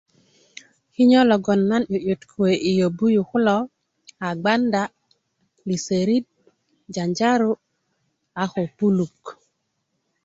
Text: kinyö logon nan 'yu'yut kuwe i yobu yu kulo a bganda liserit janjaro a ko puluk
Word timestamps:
kinyö 0.93 1.21
logon 1.29 1.61
nan 1.69 1.83
'yu'yut 1.91 2.21
kuwe 2.31 2.51
i 2.69 2.71
yobu 2.79 3.05
yu 3.15 3.21
kulo 3.29 3.55
a 4.27 4.29
bganda 4.43 4.81
liserit 5.67 6.25
janjaro 6.93 7.51
a 8.41 8.43
ko 8.53 8.61
puluk 8.77 9.21